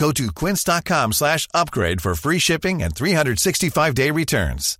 Go 0.00 0.12
to 0.12 0.32
quince.com 0.32 1.12
slash 1.12 1.46
upgrade 1.52 2.00
for 2.00 2.14
free 2.14 2.38
shipping 2.38 2.82
and 2.82 2.94
365-day 2.94 4.10
returns. 4.10 4.78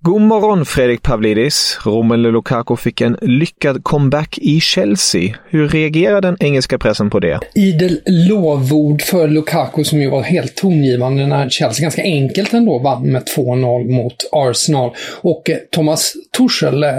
God 0.00 0.22
morgon 0.22 0.64
Fredrik 0.64 1.02
Pavlidis. 1.02 1.78
Romelu 1.84 2.30
Lukaku 2.30 2.76
fick 2.76 3.00
en 3.00 3.16
lyckad 3.22 3.84
comeback 3.84 4.38
i 4.38 4.60
Chelsea. 4.60 5.36
Hur 5.48 5.68
reagerar 5.68 6.20
den 6.20 6.36
engelska 6.40 6.78
pressen 6.78 7.10
på 7.10 7.20
det? 7.20 7.40
Idel 7.54 8.00
lovord 8.06 9.02
för 9.02 9.28
Lukaku 9.28 9.84
som 9.84 10.00
ju 10.00 10.10
var 10.10 10.22
helt 10.22 10.56
tongivande 10.56 11.26
när 11.26 11.48
Chelsea 11.48 11.82
ganska 11.82 12.02
enkelt 12.02 12.54
ändå 12.54 12.78
vann 12.78 13.12
med 13.12 13.22
2-0 13.36 13.90
mot 13.90 14.16
Arsenal. 14.32 14.94
Och 15.20 15.50
eh, 15.50 15.56
Thomas 15.72 16.12
Tuchel 16.36 16.82
eh, 16.82 16.90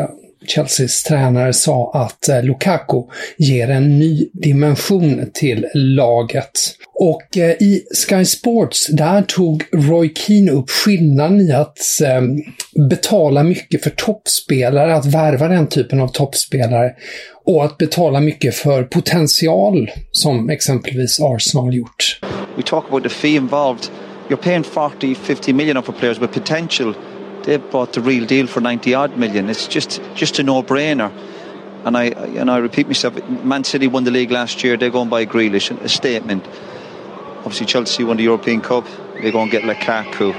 Chelseas 0.48 1.04
tränare 1.04 1.54
sa 1.54 1.92
att 1.94 2.30
eh, 2.30 2.44
Lukaku 2.44 3.04
ger 3.38 3.70
en 3.70 4.00
ny 4.00 4.30
dimension 4.34 5.30
till 5.34 5.68
laget. 5.74 6.52
Och 6.94 7.38
eh, 7.38 7.52
i 7.52 7.84
Sky 8.08 8.26
Sports, 8.26 8.88
där 8.88 9.22
tog 9.22 9.64
Roy 9.72 10.14
Keane 10.16 10.52
upp 10.52 10.70
skillnaden 10.70 11.42
i 11.42 11.52
att 11.52 11.80
eh, 12.04 12.22
betala 12.90 13.44
mycket 13.44 13.84
för 13.84 13.90
toppspelare, 13.90 14.96
att 14.96 15.06
värva 15.06 15.48
den 15.48 15.68
typen 15.68 16.02
av 16.02 16.08
toppspelare 16.08 16.92
och 17.46 17.66
att 17.66 17.78
betala 17.78 18.20
mycket 18.20 18.56
för 18.56 18.84
potential, 18.84 19.92
som 20.12 20.50
exempelvis 20.50 21.20
Arsenal 21.20 21.76
gjort. 21.76 22.20
We 22.56 22.64
talk 22.64 22.86
about 22.90 23.04
the 23.04 23.10
fee 23.10 23.36
involved. 23.36 23.90
You're 24.30 24.44
paying 24.44 24.64
40-50 24.64 25.54
million 25.54 25.84
for 25.84 25.94
players 25.94 26.22
with 26.22 26.34
potential 26.34 26.94
they 27.48 27.58
bought 27.58 27.94
the 27.94 28.02
real 28.02 28.26
deal 28.26 28.46
for 28.46 28.60
90 28.60 28.94
odd 28.94 29.18
million. 29.18 29.50
It's 29.50 29.68
just 29.68 30.02
just 30.16 30.38
a 30.40 30.44
no-brainer. 30.44 31.12
And 31.86 31.98
I 31.98 32.06
and 32.42 32.52
I 32.52 32.58
repeat 32.58 32.88
myself, 32.88 33.16
Man 33.44 33.64
City 33.64 33.88
won 33.88 34.04
the 34.04 34.12
league 34.12 34.32
last 34.32 34.64
year. 34.64 34.78
They're 34.78 34.92
going 34.92 35.10
by 35.10 35.26
Grealish, 35.26 35.72
a 35.82 35.90
statement. 35.90 36.46
Obviously, 37.38 37.66
Chelsea 37.66 38.04
won 38.04 38.18
the 38.18 38.24
European 38.24 38.62
Cup. 38.62 38.86
They're 39.14 39.32
going 39.32 39.50
to 39.50 39.60
get 39.60 39.64
Lukaku. 39.64 40.36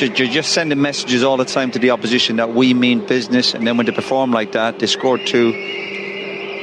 You're 0.00 0.32
just 0.32 0.52
sending 0.52 0.80
messages 0.80 1.22
all 1.22 1.36
the 1.36 1.44
time 1.44 1.70
to 1.72 1.78
the 1.78 1.90
opposition 1.90 2.36
that 2.36 2.54
we 2.54 2.72
mean 2.72 3.06
business, 3.06 3.54
and 3.54 3.66
then 3.66 3.76
when 3.76 3.84
they 3.84 3.92
perform 3.92 4.32
like 4.32 4.52
that, 4.52 4.78
they 4.78 4.86
score 4.86 5.18
two. 5.18 5.52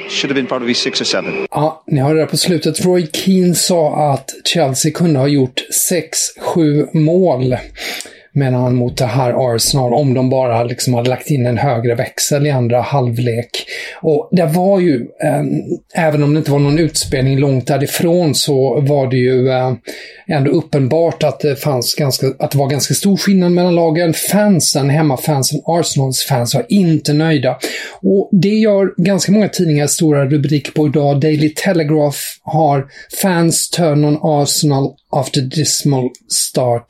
Should 0.09 0.31
have 0.31 0.35
been 0.35 0.47
probably 0.47 0.73
six 0.73 1.01
or 1.01 1.05
seven. 1.05 1.47
Ja, 1.51 1.83
ni 1.85 2.01
hörde 2.01 2.19
det 2.19 2.25
på 2.25 2.37
slutet. 2.37 2.85
Roy 2.85 3.07
Keane 3.13 3.55
sa 3.55 4.13
att 4.13 4.31
Chelsea 4.43 4.91
kunde 4.91 5.19
ha 5.19 5.27
gjort 5.27 5.61
6-7 6.55 6.97
mål 6.97 7.55
Medan 8.37 8.75
mot 8.75 8.97
det 8.97 9.05
här 9.05 9.55
Arsenal 9.55 9.93
om 9.93 10.13
de 10.13 10.29
bara 10.29 10.63
liksom 10.63 10.93
hade 10.93 11.09
lagt 11.09 11.29
in 11.29 11.45
en 11.45 11.57
högre 11.57 11.95
växel 11.95 12.47
i 12.47 12.51
andra 12.51 12.81
halvlek. 12.81 13.66
Och 14.01 14.29
det 14.31 14.45
var 14.45 14.79
ju, 14.79 14.95
eh, 15.23 15.43
även 16.05 16.23
om 16.23 16.33
det 16.33 16.37
inte 16.37 16.51
var 16.51 16.59
någon 16.59 16.79
utspelning 16.79 17.39
långt 17.39 17.67
därifrån, 17.67 18.35
så 18.35 18.81
var 18.81 19.07
det 19.07 19.17
ju 19.17 19.49
eh, 19.49 19.73
ändå 20.27 20.51
uppenbart 20.51 21.23
att 21.23 21.39
det, 21.39 21.55
fanns 21.55 21.95
ganska, 21.95 22.27
att 22.39 22.51
det 22.51 22.57
var 22.57 22.69
ganska 22.69 22.93
stor 22.93 23.17
skillnad 23.17 23.51
mellan 23.51 23.75
lagen. 23.75 24.13
Fansen, 24.13 24.89
hemmafansen, 24.89 25.61
Arsenals 25.65 26.23
fans 26.23 26.55
var 26.55 26.65
inte 26.69 27.13
nöjda. 27.13 27.57
Och 28.01 28.29
det 28.31 28.49
gör 28.49 29.03
ganska 29.03 29.31
många 29.31 29.49
tidningar 29.49 29.87
stora 29.87 30.25
rubriker 30.25 30.71
på 30.71 30.87
idag. 30.87 31.19
Daily 31.19 31.53
Telegraph 31.53 32.17
har 32.41 32.85
“Fans 33.21 33.69
turn 33.69 34.05
on 34.05 34.19
Arsenal 34.21 34.93
after 35.11 35.41
dismal 35.41 36.09
start”. 36.27 36.85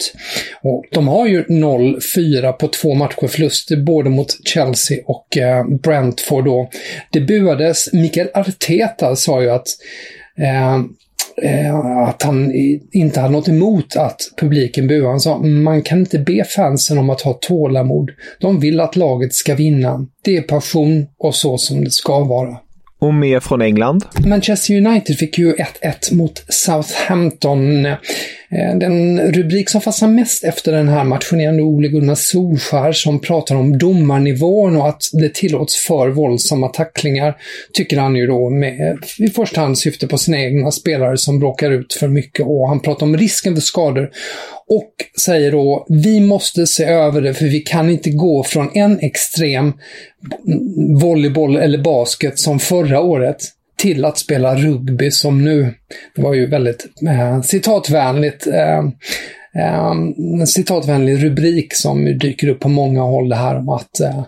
Och 0.63 0.85
de 0.91 1.07
har 1.07 1.27
ju 1.27 1.43
0-4 1.43 2.51
på 2.51 2.67
två 2.67 2.93
matcher 2.93 3.27
förlust 3.27 3.69
både 3.85 4.09
mot 4.09 4.47
Chelsea 4.47 4.97
och 5.05 5.37
eh, 5.37 5.65
Brentford 5.83 6.45
då. 6.45 6.69
Det 7.09 7.21
buades. 7.21 7.93
Mikael 7.93 8.29
Arteta 8.33 9.15
sa 9.15 9.41
ju 9.41 9.49
att 9.49 9.67
eh, 10.37 10.75
eh, 11.43 11.97
att 12.07 12.23
han 12.23 12.51
inte 12.91 13.19
hade 13.19 13.33
något 13.33 13.47
emot 13.47 13.95
att 13.95 14.21
publiken 14.37 14.87
buade. 14.87 15.09
Han 15.09 15.19
sa 15.19 15.37
man 15.37 15.81
kan 15.81 15.99
inte 15.99 16.19
be 16.19 16.43
fansen 16.43 16.97
om 16.97 17.09
att 17.09 17.21
ha 17.21 17.33
tålamod. 17.33 18.11
De 18.39 18.59
vill 18.59 18.79
att 18.79 18.95
laget 18.95 19.33
ska 19.33 19.55
vinna. 19.55 20.07
Det 20.23 20.37
är 20.37 20.41
passion 20.41 21.07
och 21.17 21.35
så 21.35 21.57
som 21.57 21.83
det 21.83 21.91
ska 21.91 22.19
vara. 22.19 22.57
Och 22.99 23.13
mer 23.13 23.39
från 23.39 23.61
England? 23.61 24.05
Manchester 24.25 24.77
United 24.77 25.17
fick 25.17 25.37
ju 25.37 25.55
1-1 25.55 26.13
mot 26.13 26.45
Southampton. 26.49 27.87
Eh, 28.51 28.77
den 28.77 29.19
rubrik 29.31 29.69
som 29.69 29.81
fastnar 29.81 30.09
mest 30.09 30.43
efter 30.43 30.71
den 30.71 30.87
här 30.87 31.03
matchen 31.03 31.41
är 31.41 31.51
nog 31.51 31.73
Ole 31.73 31.87
Gunnar 31.87 32.15
Solskär 32.15 32.91
som 32.91 33.19
pratar 33.19 33.55
om 33.55 33.77
domarnivån 33.77 34.77
och 34.77 34.89
att 34.89 35.03
det 35.13 35.33
tillåts 35.33 35.87
för 35.87 36.09
våldsamma 36.09 36.67
tacklingar, 36.67 37.37
tycker 37.73 37.97
han 37.97 38.15
ju 38.15 38.27
då 38.27 38.49
med 38.49 38.91
eh, 38.91 39.25
i 39.25 39.29
första 39.29 39.61
hand 39.61 39.79
syfte 39.79 40.07
på 40.07 40.17
sina 40.17 40.41
egna 40.41 40.71
spelare 40.71 41.17
som 41.17 41.39
bråkar 41.39 41.71
ut 41.71 41.93
för 41.93 42.07
mycket 42.07 42.45
och 42.45 42.67
han 42.67 42.79
pratar 42.79 43.05
om 43.05 43.17
risken 43.17 43.55
för 43.55 43.61
skador 43.61 44.09
och 44.67 44.93
säger 45.21 45.51
då 45.51 45.85
vi 45.89 46.19
måste 46.19 46.67
se 46.67 46.83
över 46.83 47.21
det 47.21 47.33
för 47.33 47.45
vi 47.45 47.59
kan 47.59 47.89
inte 47.89 48.09
gå 48.09 48.43
från 48.43 48.77
en 48.77 48.99
extrem 48.99 49.73
volleyboll 51.01 51.57
eller 51.57 51.77
basket 51.77 52.39
som 52.39 52.59
förra 52.59 53.01
året 53.01 53.37
till 53.77 54.05
att 54.05 54.17
spela 54.17 54.55
rugby 54.55 55.11
som 55.11 55.45
nu. 55.45 55.73
Det 56.15 56.21
var 56.21 56.33
ju 56.33 56.45
väldigt 56.45 56.85
eh, 57.07 57.41
citatvänligt. 57.41 58.47
Eh, 58.47 58.79
eh, 59.63 59.94
citatvänlig 60.45 61.24
rubrik 61.24 61.74
som 61.74 62.18
dyker 62.18 62.47
upp 62.47 62.59
på 62.59 62.69
många 62.69 63.01
håll 63.01 63.29
det 63.29 63.35
här 63.35 63.56
om 63.56 63.69
att 63.69 64.00
eh, 64.00 64.24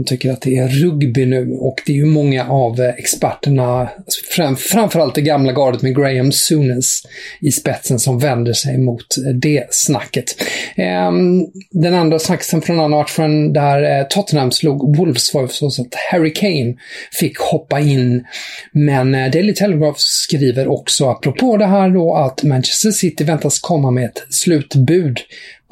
de 0.00 0.04
tycker 0.04 0.32
att 0.32 0.40
det 0.40 0.56
är 0.56 0.68
rugby 0.68 1.26
nu 1.26 1.56
och 1.60 1.82
det 1.86 1.92
är 1.92 1.96
ju 1.96 2.04
många 2.04 2.46
av 2.48 2.80
eh, 2.80 2.88
experterna, 2.88 3.88
fram, 4.30 4.56
framförallt 4.56 5.14
det 5.14 5.20
gamla 5.20 5.52
gardet 5.52 5.82
med 5.82 5.96
Graham 5.96 6.32
Souness 6.32 7.02
i 7.40 7.52
spetsen 7.52 7.98
som 7.98 8.18
vänder 8.18 8.52
sig 8.52 8.78
mot 8.78 9.18
eh, 9.26 9.34
det 9.34 9.66
snacket. 9.70 10.36
Ehm, 10.76 11.46
den 11.70 11.94
andra 11.94 12.18
snacksen 12.18 12.62
från 12.62 12.80
andra 12.80 12.98
matchen 12.98 13.52
där 13.52 14.04
Tottenham 14.04 14.50
slog 14.50 14.96
Wolves 14.96 15.34
var 15.34 15.46
förstås 15.46 15.80
att 15.80 15.94
Harry 16.10 16.32
Kane 16.32 16.74
fick 17.12 17.38
hoppa 17.38 17.80
in. 17.80 18.24
Men 18.72 19.14
eh, 19.14 19.30
Daily 19.30 19.54
Telegraph 19.54 19.98
skriver 19.98 20.68
också 20.68 21.08
apropå 21.08 21.56
det 21.56 21.66
här 21.66 21.90
då 21.90 22.14
att 22.14 22.42
Manchester 22.42 22.90
City 22.90 23.24
väntas 23.24 23.58
komma 23.58 23.90
med 23.90 24.04
ett 24.04 24.26
slutbud 24.30 25.20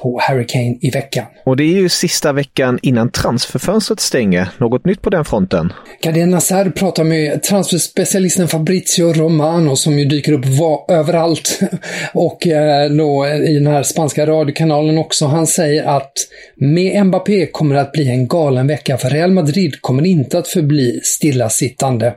på 0.03 0.21
Harry 0.23 0.47
Kane 0.47 0.79
i 0.81 0.91
veckan. 0.91 1.25
Och 1.45 1.57
det 1.57 1.65
är 1.65 1.75
ju 1.75 1.89
sista 1.89 2.33
veckan 2.33 2.79
innan 2.83 3.11
transferfönstret 3.11 4.01
stänger. 4.01 4.49
Något 4.59 4.85
nytt 4.85 5.03
på 5.03 5.11
den 5.11 5.25
fronten? 5.25 5.73
Gardena 6.03 6.41
Ser 6.41 6.71
pratar 6.71 7.05
med 7.05 7.43
transferspecialisten 7.43 8.49
Fabrizio 8.49 9.13
Romano 9.13 9.77
som 9.77 9.99
ju 9.99 10.05
dyker 10.05 10.33
upp 10.33 10.45
överallt. 10.89 11.61
Och 12.15 12.47
eh, 12.47 12.91
då 12.91 13.27
i 13.27 13.55
den 13.55 13.67
här 13.67 13.83
spanska 13.83 14.27
radiokanalen 14.27 14.99
också. 14.99 15.27
Han 15.27 15.47
säger 15.47 15.85
att 15.85 16.13
med 16.57 17.07
Mbappé 17.07 17.47
kommer 17.47 17.75
det 17.75 17.81
att 17.81 17.93
bli 17.93 18.09
en 18.09 18.29
galen 18.29 18.67
vecka 18.67 18.97
för 18.97 19.11
Real 19.11 19.31
Madrid 19.31 19.83
kommer 19.83 20.07
inte 20.07 20.39
att 20.39 20.49
förbli 20.49 21.01
stillasittande. 21.03 22.15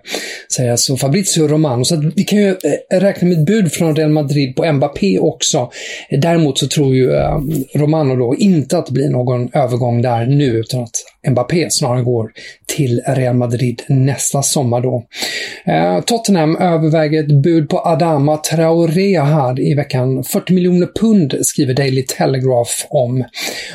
Säger 0.56 0.72
alltså 0.72 0.98
Fabrizio 0.98 1.48
Romano. 1.48 1.86
Så 1.86 2.12
vi 2.16 2.24
kan 2.24 2.40
ju 2.40 2.50
eh, 2.50 3.00
räkna 3.00 3.28
med 3.28 3.38
ett 3.38 3.46
bud 3.46 3.72
från 3.72 3.96
Real 3.96 4.10
Madrid 4.10 4.56
på 4.56 4.74
Mbappé 4.74 5.20
också. 5.20 5.72
Däremot 6.10 6.58
så 6.58 6.68
tror 6.68 6.96
ju 6.96 7.12
eh, 7.12 7.40
Romano 7.76 8.16
då 8.16 8.36
inte 8.36 8.78
att 8.78 8.86
det 8.86 8.92
blir 8.92 9.10
någon 9.10 9.50
övergång 9.54 10.02
där 10.02 10.26
nu 10.26 10.46
utan 10.46 10.84
att 10.84 10.96
Mbappé 11.30 11.68
snarare 11.70 12.02
går 12.02 12.32
till 12.68 13.02
Real 13.08 13.36
Madrid 13.36 13.82
nästa 13.88 14.44
sommar 14.44 14.82
då. 14.82 15.04
Eh, 15.66 16.02
Tottenham 16.02 16.56
överväger 16.56 17.24
ett 17.24 17.42
bud 17.44 17.70
på 17.70 17.80
Adama 17.80 18.38
Traoré 18.38 19.22
här 19.22 19.60
i 19.60 19.74
veckan. 19.74 20.24
40 20.24 20.54
miljoner 20.54 20.88
pund 21.00 21.36
skriver 21.42 21.74
Daily 21.74 22.04
Telegraph 22.04 22.72
om. 22.90 23.24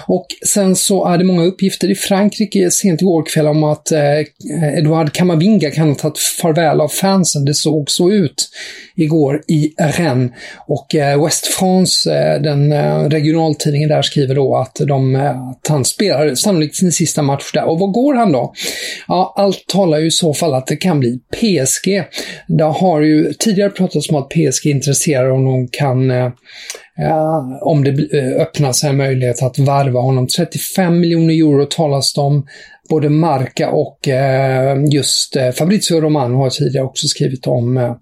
Och 0.07 0.27
sen 0.47 0.77
så 0.77 1.07
är 1.07 1.19
det 1.19 1.25
många 1.25 1.45
uppgifter 1.45 1.91
i 1.91 1.95
Frankrike 1.95 2.71
sent 2.71 3.03
igår 3.03 3.25
kväll 3.35 3.47
om 3.47 3.65
att 3.65 3.93
eh, 3.93 4.21
Edouard 4.79 5.13
Camavinga 5.13 5.71
kan 5.71 5.89
ha 5.89 5.95
tagit 5.95 6.19
farväl 6.19 6.81
av 6.81 6.89
fansen. 6.89 7.45
Det 7.45 7.55
såg 7.55 7.91
så 7.91 8.11
ut 8.11 8.49
igår 8.97 9.43
i 9.49 9.75
Rennes. 9.79 10.31
Och 10.67 10.95
eh, 10.95 11.25
West 11.25 11.47
France, 11.47 12.15
eh, 12.15 12.43
den 12.43 12.73
eh, 12.73 13.09
regionaltidningen 13.09 13.89
där, 13.89 14.03
skriver 14.03 14.35
då 14.35 14.57
att, 14.57 14.75
de, 14.75 15.17
eh, 15.17 15.49
att 15.49 15.67
han 15.69 15.85
spelar 15.85 16.35
sannolikt 16.35 16.77
sin 16.77 16.93
sista 16.93 17.23
match 17.23 17.36
där. 17.55 17.65
Och 17.65 17.79
vad 17.79 17.93
går 17.93 18.15
han 18.15 18.33
då? 18.33 18.53
Ja, 19.09 19.35
allt 19.37 19.67
talar 19.67 19.99
ju 19.99 20.07
i 20.07 20.11
så 20.11 20.35
fall 20.35 20.55
att 20.55 20.67
det 20.67 20.77
kan 20.77 21.01
bli 21.01 21.19
PSG. 21.19 22.05
Det 22.49 22.65
har 22.65 23.01
ju 23.01 23.33
tidigare 23.33 23.71
pratats 23.71 24.11
om 24.11 24.17
att 24.17 24.29
PSG 24.29 24.67
är 24.67 24.71
intresserade 24.71 25.33
om 25.33 25.45
de 25.45 25.69
kan 25.69 26.13
Ja, 26.99 27.59
om 27.63 27.85
det 27.85 28.19
eh, 28.19 28.43
öppnas 28.43 28.85
en 28.85 28.97
möjlighet 28.97 29.43
att 29.43 29.59
varva 29.59 30.01
honom. 30.01 30.27
35 30.27 31.01
miljoner 31.01 31.35
euro 31.35 31.67
talas 31.71 32.15
det 32.15 32.21
om. 32.21 32.47
Både 32.89 33.09
Marca 33.09 33.71
och 33.71 34.09
just 34.93 35.37
Fabrizio 35.55 36.01
Romano 36.01 36.37
har 36.37 36.51
tidigare 36.51 36.87
också 36.87 37.07
skrivit 37.07 37.47
om 37.47 37.97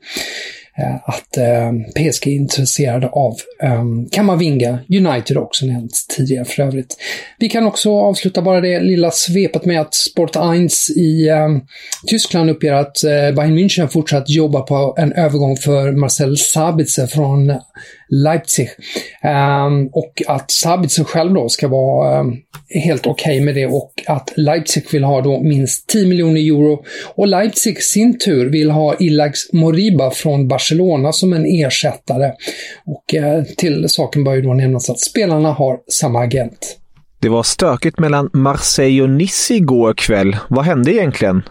Eh, 0.79 0.95
att 1.05 1.37
eh, 1.37 1.73
PSG 1.95 2.27
är 2.27 2.37
intresserade 2.37 3.09
av 3.09 3.37
ehm, 3.63 4.09
Kamavinga. 4.09 4.79
United 4.89 5.37
också 5.37 5.67
nämnts 5.67 6.07
tidigare 6.07 6.45
för 6.45 6.63
övrigt. 6.63 6.97
Vi 7.39 7.49
kan 7.49 7.67
också 7.67 7.91
avsluta 7.91 8.43
bara 8.43 8.61
det 8.61 8.81
lilla 8.81 9.11
svepet 9.11 9.65
med 9.65 9.81
att 9.81 9.95
Sport 9.95 10.37
1 10.37 10.43
i 10.97 11.29
ehm, 11.29 11.61
Tyskland 12.07 12.51
uppger 12.51 12.73
att 12.73 13.05
eh, 13.05 13.11
Bayern 13.11 13.59
München 13.59 13.89
fortsatt 13.89 14.31
jobbar 14.31 14.61
på 14.61 14.95
en 14.99 15.13
övergång 15.13 15.57
för 15.57 15.93
Marcel 15.93 16.39
Sabitzer 16.39 17.07
från 17.07 17.51
Leipzig. 18.09 18.69
Um, 19.67 19.89
och 19.93 20.23
att 20.27 20.51
Sabitzer 20.51 21.05
själv 21.05 21.35
då 21.35 21.49
ska 21.49 21.69
vara 21.69 22.21
um, 22.21 22.37
helt 22.85 23.07
okej 23.07 23.37
okay 23.37 23.45
med 23.45 23.55
det 23.55 23.67
och 23.67 23.93
att 24.07 24.33
Leipzig 24.37 24.85
vill 24.93 25.05
ha 25.05 25.21
då 25.21 25.41
minst 25.43 25.89
10 25.89 26.07
miljoner 26.07 26.41
euro. 26.41 26.85
Och 27.15 27.27
Leipzig 27.27 27.83
sin 27.83 28.19
tur 28.19 28.51
vill 28.51 28.71
ha 28.71 28.97
Ilags 28.99 29.53
Moriba 29.53 30.11
från 30.11 30.49
Barcelona 30.49 31.13
som 31.13 31.33
en 31.33 31.47
ersättare. 31.47 32.33
Och 32.87 33.15
uh, 33.15 33.45
till 33.57 33.89
saken 33.89 34.25
bör 34.25 34.35
ju 34.35 34.43
då 34.43 34.55
nämnas 34.55 34.91
att 34.91 35.01
spelarna 35.01 35.53
har 35.53 35.79
samma 36.01 36.21
agent. 36.21 36.79
Det 37.21 37.29
var 37.29 37.43
stökigt 37.43 37.99
mellan 37.99 38.31
Marseille 38.33 39.03
och 39.03 39.11
Nice 39.11 39.55
igår 39.55 39.95
kväll. 39.95 40.37
Vad 40.49 40.65
hände 40.65 40.93
egentligen? 40.93 41.43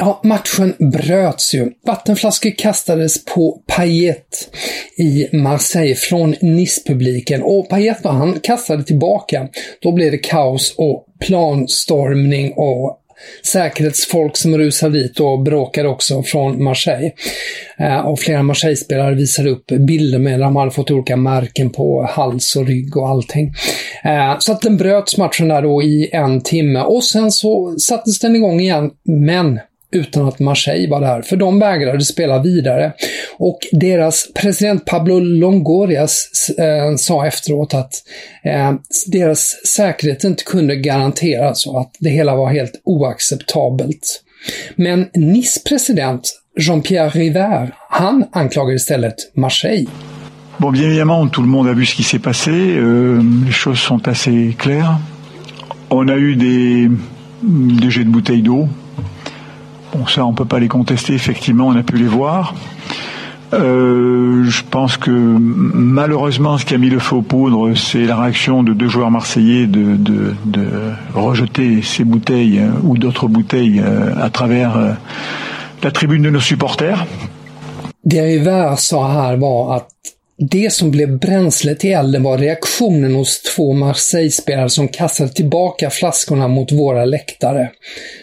Ja, 0.00 0.20
matchen 0.24 0.74
bröts 0.78 1.54
ju. 1.54 1.70
Vattenflaskor 1.86 2.50
kastades 2.58 3.24
på 3.24 3.62
Payet 3.66 4.56
i 4.98 5.28
Marseille 5.32 5.94
från 5.94 6.34
Nice-publiken 6.40 7.42
och 7.42 7.68
Payet 7.68 8.04
var 8.04 8.12
han 8.12 8.40
kastade 8.40 8.84
tillbaka. 8.84 9.48
Då 9.82 9.92
blev 9.92 10.10
det 10.10 10.18
kaos 10.18 10.74
och 10.78 11.06
planstormning 11.20 12.52
och 12.52 13.00
säkerhetsfolk 13.42 14.36
som 14.36 14.58
rusade 14.58 14.98
dit 15.02 15.20
och 15.20 15.42
bråkade 15.42 15.88
också 15.88 16.22
från 16.22 16.64
Marseille. 16.64 17.12
Eh, 17.78 17.98
och 17.98 18.20
flera 18.20 18.42
Marseille-spelare 18.42 19.14
visade 19.14 19.50
upp 19.50 19.66
bilder 19.66 20.18
med 20.18 20.40
där 20.40 20.44
de 20.44 20.56
hade 20.56 20.70
fått 20.70 20.90
olika 20.90 21.16
märken 21.16 21.70
på 21.70 22.08
hals 22.10 22.56
och 22.56 22.66
rygg 22.66 22.96
och 22.96 23.08
allting. 23.08 23.52
Eh, 24.04 24.36
så 24.38 24.52
att 24.52 24.60
den 24.60 24.76
bröts 24.76 25.16
matchen 25.16 25.48
där 25.48 25.62
då 25.62 25.82
i 25.82 26.10
en 26.12 26.40
timme 26.40 26.80
och 26.80 27.04
sen 27.04 27.32
så 27.32 27.74
sattes 27.78 28.18
den 28.18 28.36
igång 28.36 28.60
igen. 28.60 28.90
Men 29.04 29.60
utan 29.90 30.28
att 30.28 30.38
Marseille 30.38 30.90
var 30.90 31.00
där, 31.00 31.22
för 31.22 31.36
de 31.36 31.58
vägrade 31.58 32.04
spela 32.04 32.42
vidare. 32.42 32.92
Och 33.36 33.58
deras 33.72 34.28
president 34.34 34.84
Pablo 34.84 35.18
Longorias 35.20 36.50
eh, 36.58 36.96
sa 36.96 37.26
efteråt 37.26 37.74
att 37.74 37.92
eh, 38.44 38.74
deras 39.06 39.66
säkerhet 39.66 40.24
inte 40.24 40.44
kunde 40.44 40.76
garanteras 40.76 41.66
och 41.66 41.80
att 41.80 41.94
det 41.98 42.10
hela 42.10 42.36
var 42.36 42.50
helt 42.50 42.80
oacceptabelt. 42.84 44.22
Men 44.76 45.06
Nice 45.14 45.60
president 45.68 46.40
Jean-Pierre 46.58 47.08
River, 47.08 47.74
han 47.90 48.24
anklagade 48.32 48.76
istället 48.76 49.14
Marseille. 49.34 49.86
Bon, 50.56 50.72
bien 50.72 50.84
évidemment, 50.84 51.28
tout 51.28 51.42
le 51.42 51.48
monde 51.48 51.70
a 51.70 51.72
vu 51.72 51.86
ce 51.86 51.94
qui 51.94 52.02
s'est 52.02 52.22
passé. 52.22 52.50
Euh, 52.50 53.22
les 53.46 53.52
choses 53.52 53.78
sont 53.78 54.08
assez 54.08 54.56
claires. 54.58 54.98
On 55.90 56.08
a 56.08 56.16
eu 56.16 56.34
des, 56.34 56.88
des 57.80 57.90
jets 57.90 58.04
de 58.04 58.10
bouteilles 58.10 58.42
d'eau 58.42 58.68
Bon, 59.94 60.06
ça, 60.06 60.24
on 60.24 60.34
peut 60.34 60.44
pas 60.44 60.58
les 60.58 60.68
contester. 60.68 61.14
Effectivement, 61.14 61.66
on 61.66 61.76
a 61.76 61.82
pu 61.82 61.96
les 61.96 62.06
voir. 62.06 62.54
Euh, 63.54 64.44
je 64.44 64.62
pense 64.62 64.98
que 64.98 65.10
malheureusement, 65.10 66.58
ce 66.58 66.66
qui 66.66 66.74
a 66.74 66.78
mis 66.78 66.90
le 66.90 66.98
feu 66.98 67.16
aux 67.16 67.22
poudres, 67.22 67.76
c'est 67.76 68.04
la 68.04 68.20
réaction 68.20 68.62
de 68.62 68.74
deux 68.74 68.88
joueurs 68.88 69.10
marseillais 69.10 69.66
de, 69.66 69.96
de, 69.96 70.72
rejeter 71.14 71.80
ces 71.82 72.04
bouteilles 72.04 72.58
euh, 72.58 72.68
ou 72.82 72.98
d'autres 72.98 73.26
bouteilles 73.26 73.80
euh, 73.82 74.12
à 74.20 74.28
travers 74.28 74.76
la 75.82 75.90
tribune 75.90 76.22
de 76.22 76.30
nos 76.30 76.40
supporters. 76.40 77.06
Det 80.38 80.72
som 80.72 80.90
blev 80.90 81.18
bränsle 81.18 81.74
till 81.74 81.92
elden 81.92 82.22
var 82.22 82.38
reaktionen 82.38 83.14
hos 83.14 83.42
två 83.42 83.72
Marseille-spelare 83.72 84.68
som 84.68 84.88
kastade 84.88 85.30
tillbaka 85.30 85.90
flaskorna 85.90 86.48
mot 86.48 86.72
våra 86.72 87.04
läktare. 87.04 87.70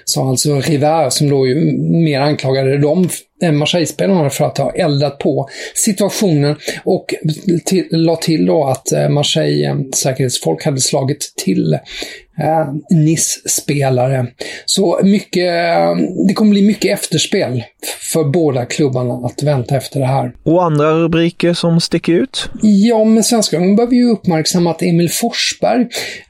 Sa 0.06 0.30
alltså 0.30 0.60
River 0.60 1.10
som 1.10 1.30
då 1.30 1.48
ju 1.48 1.56
mer 1.82 2.22
anklagade 2.22 2.78
dem, 2.78 3.10
Marseille-spelarna 3.52 4.30
för 4.30 4.46
att 4.46 4.58
ha 4.58 4.72
eldat 4.72 5.20
på 5.20 5.50
situationen 5.76 6.56
och 6.84 7.14
till, 7.66 7.88
la 7.92 8.16
till 8.16 8.46
då 8.46 8.68
att 8.68 8.92
eh, 8.92 9.10
Marseille 9.10 9.86
säkerhetsfolk 9.96 10.66
hade 10.66 10.82
slagit 10.82 11.34
till 11.38 11.74
eh, 11.74 12.74
NIS-spelare. 12.90 14.28
Så 14.66 15.00
mycket, 15.04 15.54
det 16.28 16.34
kommer 16.34 16.52
bli 16.52 16.62
mycket 16.62 17.00
efterspel 17.00 17.64
för 18.12 18.24
båda 18.24 18.66
klubbarna 18.66 19.14
att 19.14 19.44
vänta 19.44 19.76
efter 19.76 20.00
det 20.00 20.06
här. 20.06 20.34
Och 20.44 20.64
andra 20.64 20.92
rubriker 20.92 21.54
som 21.54 21.82
sticker 21.82 22.14
ut? 22.14 22.50
Ja, 22.62 23.04
men 23.04 23.24
svenska 23.24 23.58
gången 23.58 23.76
behöver 23.76 23.96
ju 23.96 24.12
uppmärksamma 24.12 24.72
att 24.72 24.82
Emil 24.82 25.10
Forsberg 25.10 25.82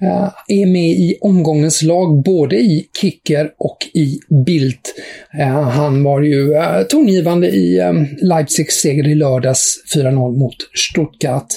eh, 0.02 0.30
är 0.48 0.66
med 0.66 0.90
i 0.90 1.18
omgångens 1.22 1.82
lag, 1.82 2.24
både 2.24 2.56
i 2.56 2.88
Kicker 3.02 3.52
och 3.58 3.78
i 3.94 4.20
Bildt. 4.46 4.94
Eh, 5.40 5.62
han 5.62 6.04
var 6.04 6.22
ju 6.22 6.54
eh, 6.54 6.82
tongivande 7.06 7.48
i 7.48 7.80
ehm, 7.80 8.06
Leipzigs 8.22 8.76
seger 8.76 9.08
i 9.08 9.16
lördags 9.16 9.84
4-0 9.96 10.38
mot 10.38 10.56
Stuttgart. 10.74 11.48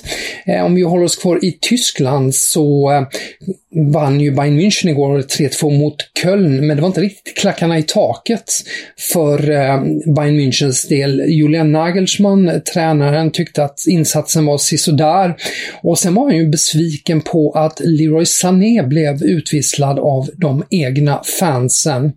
Eh, 0.47 0.65
om 0.65 0.75
vi 0.75 0.83
håller 0.83 1.05
oss 1.05 1.17
kvar 1.17 1.45
i 1.45 1.59
Tyskland 1.61 2.35
så 2.35 2.93
eh, 2.93 3.03
vann 3.93 4.21
ju 4.21 4.31
Bayern 4.31 4.61
München 4.61 4.89
igår 4.89 5.19
3-2 5.19 5.79
mot 5.79 5.97
Köln, 6.23 6.67
men 6.67 6.77
det 6.77 6.81
var 6.83 6.89
inte 6.89 7.01
riktigt 7.01 7.37
klackarna 7.37 7.79
i 7.79 7.83
taket 7.83 8.45
för 9.13 9.51
ehm, 9.51 10.15
Bayern 10.15 10.41
Münchens 10.41 10.89
del. 10.89 11.21
Julian 11.21 11.73
Nagelsmann, 11.73 12.61
tränaren, 12.73 13.31
tyckte 13.31 13.65
att 13.65 13.79
insatsen 13.89 14.47
var 14.47 14.59
sisådär. 14.59 15.37
Och 15.83 15.99
sen 15.99 16.15
var 16.15 16.25
han 16.25 16.37
ju 16.37 16.49
besviken 16.49 17.21
på 17.21 17.53
att 17.53 17.81
Leroy 17.85 18.27
Sané 18.27 18.83
blev 18.83 19.23
utvisslad 19.23 19.99
av 19.99 20.31
de 20.37 20.65
egna 20.71 21.23
fansen. 21.41 22.13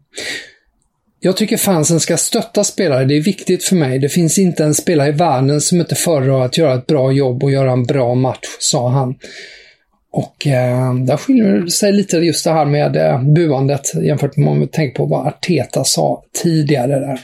Jag 1.24 1.38
tycker 1.38 1.58
fansen 1.58 2.00
ska 2.00 2.18
stötta 2.18 2.64
spelare, 2.64 3.06
det 3.06 3.18
är 3.18 3.22
viktigt 3.22 3.64
för 3.64 3.76
mig. 3.76 4.00
Det 4.00 4.10
finns 4.10 4.38
inte 4.38 4.64
en 4.64 4.74
spelare 4.74 5.10
i 5.10 5.12
världen 5.12 5.62
som 5.62 5.80
inte 5.80 5.96
föredrar 5.96 6.46
att 6.46 6.58
göra 6.58 6.74
ett 6.74 6.88
bra 6.88 7.12
jobb 7.12 7.44
och 7.44 7.52
göra 7.52 7.72
en 7.72 7.84
bra 7.84 8.16
match, 8.16 8.48
sa 8.60 8.90
han. 8.90 9.16
Och 10.12 10.48
eh, 10.48 10.96
där 10.96 11.18
skiljer 11.18 11.68
sig 11.68 11.94
lite 11.94 12.18
just 12.18 12.44
det 12.44 12.52
här 12.52 12.66
med 12.66 12.96
eh, 12.96 13.24
buandet 13.24 13.94
jämfört 14.04 14.38
med 14.38 14.50
om 14.50 14.60
vi 14.60 14.68
tänker 14.68 14.96
på 14.96 15.06
vad 15.06 15.28
Arteta 15.28 15.84
sa 15.84 16.24
tidigare 16.44 17.00
där. 17.00 17.20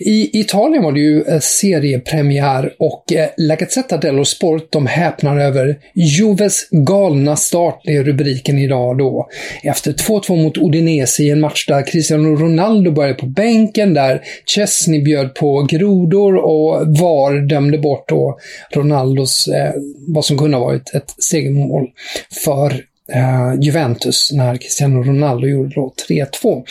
I 0.00 0.40
Italien 0.40 0.82
var 0.82 0.92
det 0.92 1.00
ju 1.00 1.22
eh, 1.22 1.40
seriepremiär 1.40 2.74
och 2.78 3.12
eh, 3.12 3.28
La 3.36 3.54
Gazzetta 3.56 3.96
dello 3.96 4.24
Sport 4.24 4.72
de 4.72 4.86
häpnar 4.86 5.38
över 5.38 5.78
Juves 5.94 6.68
galna 6.70 7.36
start, 7.36 7.80
det 7.84 7.96
är 7.96 8.04
rubriken 8.04 8.58
idag 8.58 8.98
då. 8.98 9.28
Efter 9.62 9.92
2-2 9.92 10.42
mot 10.42 10.58
Udinese 10.58 11.22
i 11.22 11.30
en 11.30 11.40
match 11.40 11.66
där 11.66 11.86
Cristiano 11.86 12.36
Ronaldo 12.36 12.90
började 12.90 13.14
på 13.14 13.26
bänken, 13.26 13.94
där 13.94 14.22
Chesney 14.46 15.02
bjöd 15.02 15.34
på 15.34 15.62
grodor 15.62 16.36
och 16.36 16.98
VAR 16.98 17.48
dömde 17.48 17.78
bort 17.78 18.08
då 18.08 18.38
Ronaldos, 18.70 19.48
eh, 19.48 19.72
vad 20.08 20.24
som 20.24 20.38
kunde 20.38 20.56
ha 20.56 20.64
varit 20.64 20.94
ett 20.94 21.14
segermål 21.18 21.88
för 22.44 22.70
eh, 23.12 23.60
Juventus 23.60 24.32
när 24.32 24.56
Cristiano 24.56 25.02
Ronaldo 25.02 25.46
gjorde 25.46 25.74
då 25.74 25.92
3-2. 26.08 26.64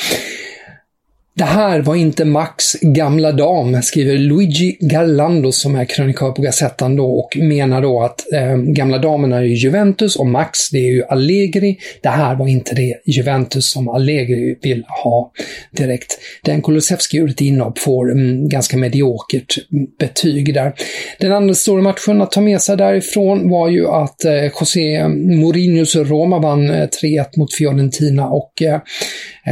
Det 1.33 1.43
här 1.43 1.81
var 1.81 1.95
inte 1.95 2.25
Max 2.25 2.73
gamla 2.81 3.31
dam, 3.31 3.81
skriver 3.81 4.17
Luigi 4.17 4.77
Garlando 4.79 5.51
som 5.51 5.75
är 5.75 5.85
krönikör 5.85 6.31
på 6.31 6.41
Gazettan 6.41 6.95
då 6.95 7.05
och 7.05 7.37
menar 7.37 7.81
då 7.81 8.03
att 8.03 8.33
eh, 8.33 8.55
gamla 8.55 8.97
damen 8.97 9.33
är 9.33 9.41
Juventus 9.41 10.15
och 10.15 10.27
Max 10.27 10.69
det 10.69 10.77
är 10.77 10.91
ju 10.91 11.03
Allegri. 11.03 11.77
Det 12.01 12.09
här 12.09 12.35
var 12.35 12.47
inte 12.47 12.75
det 12.75 12.95
Juventus 13.05 13.71
som 13.71 13.89
Allegri 13.89 14.59
vill 14.61 14.83
ha 15.03 15.31
direkt. 15.71 16.19
Den 16.43 16.61
Kulusevski 16.61 17.17
gjorde 17.17 17.31
ett 17.31 17.41
inhopp 17.41 17.79
får 17.79 18.11
mm, 18.11 18.49
ganska 18.49 18.77
mediokert 18.77 19.57
mm, 19.71 19.87
betyg 19.99 20.53
där. 20.53 20.73
Den 21.19 21.31
andra 21.31 21.53
stora 21.53 21.81
matchen 21.81 22.21
att 22.21 22.31
ta 22.31 22.41
med 22.41 22.61
sig 22.61 22.77
därifrån 22.77 23.49
var 23.49 23.69
ju 23.69 23.87
att 23.87 24.25
eh, 24.25 24.43
José 24.43 25.07
Mourinhos 25.07 25.95
Roma 25.95 26.39
vann 26.39 26.69
eh, 26.69 26.87
3-1 27.03 27.25
mot 27.37 27.53
Fiorentina 27.53 28.27
och 28.27 28.61
Eh, 28.61 28.79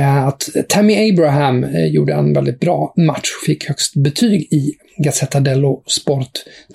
eh 0.01 0.27
att 0.27 0.50
Tammy 0.69 1.10
Abraham 1.10 1.65
Eh, 1.74 1.86
gjorde 1.86 2.12
gjorde 2.12 2.14
en 2.14 2.34
väldigt 2.34 2.60
bra 2.60 2.94
match 2.98 3.30
och 3.42 3.46
fick 3.46 3.68
högst 3.68 3.96
betyg 3.96 4.42
i 4.54 4.72
Gazzetta 4.98 5.40
dello 5.40 5.84
Sport. 5.86 6.32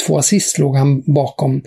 Två 0.07 0.19
assist 0.19 0.59
låg 0.59 0.77
han 0.77 1.03
bakom 1.07 1.63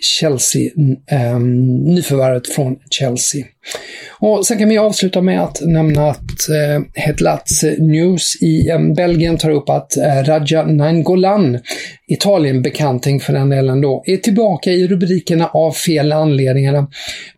Chelsea, 0.00 0.70
eh, 1.10 1.38
nyförvärvet 1.38 2.48
från 2.48 2.76
Chelsea. 2.90 3.44
Och 4.18 4.46
sen 4.46 4.58
kan 4.58 4.68
vi 4.68 4.78
avsluta 4.78 5.22
med 5.22 5.42
att 5.42 5.60
nämna 5.60 6.10
att 6.10 6.48
eh, 6.48 6.82
Headlats 6.94 7.64
News 7.78 8.42
i 8.42 8.68
eh, 8.70 8.94
Belgien 8.96 9.38
tar 9.38 9.50
upp 9.50 9.68
att 9.68 9.96
eh, 9.96 10.24
Raja 10.24 10.66
Nangolan, 10.66 11.58
Italien-bekanting 12.08 13.20
för 13.20 13.32
den 13.32 13.48
delen 13.48 13.80
då, 13.80 14.04
är 14.06 14.16
tillbaka 14.16 14.70
i 14.72 14.86
rubrikerna 14.86 15.46
av 15.46 15.72
fel 15.72 16.12
anledningar. 16.12 16.86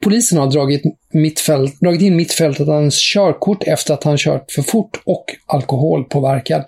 Polisen 0.00 0.38
har 0.38 0.50
dragit, 0.50 0.82
mittfält, 1.12 1.80
dragit 1.80 2.02
in 2.02 2.16
mittfältet 2.16 2.66
hans 2.66 3.12
körkort 3.14 3.62
efter 3.66 3.94
att 3.94 4.04
han 4.04 4.16
kört 4.16 4.50
för 4.50 4.62
fort 4.62 5.00
och 5.04 5.24
alkoholpåverkad. 5.46 6.64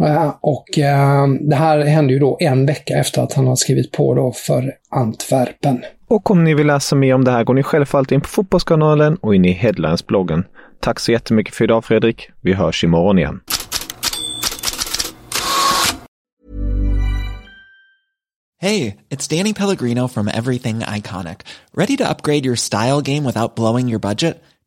Eh, 0.00 0.34
och 0.40 0.78
eh, 0.78 1.26
det 1.40 1.56
här 1.56 1.78
hände 1.84 2.12
ju 2.12 2.18
då 2.18 2.36
en 2.40 2.66
vecka 2.66 2.94
efter 2.94 3.22
att 3.22 3.32
han 3.32 3.46
har 3.46 3.56
skrivit 3.56 3.92
på 3.92 4.14
då 4.14 4.32
för 4.32 4.72
Antwerpen. 4.90 5.84
Och 6.08 6.30
om 6.30 6.44
ni 6.44 6.54
vill 6.54 6.66
läsa 6.66 6.96
mer 6.96 7.14
om 7.14 7.24
det 7.24 7.30
här 7.30 7.44
går 7.44 7.54
ni 7.54 7.62
självfallet 7.62 8.12
in 8.12 8.20
på 8.20 8.28
Fotbollskanalen 8.28 9.16
och 9.16 9.34
in 9.34 9.44
i 9.44 9.52
Headlines-bloggen. 9.52 10.44
Tack 10.80 11.00
så 11.00 11.12
jättemycket 11.12 11.54
för 11.54 11.64
idag 11.64 11.84
Fredrik. 11.84 12.30
Vi 12.40 12.52
hörs 12.52 12.84
imorgon 12.84 13.18
igen. 13.18 13.40
Hej, 18.60 18.96
it's 19.10 19.36
Danny 19.36 19.54
Pellegrino 19.54 20.08
from 20.08 20.28
Everything 20.28 20.80
Iconic. 20.80 21.40
Ready 21.74 21.96
to 21.96 22.08
upgrade 22.08 22.46
your 22.46 22.56
style 22.56 23.00
game 23.00 23.24
without 23.24 23.56
blowing 23.56 23.88
your 23.88 23.98
budget? 23.98 24.36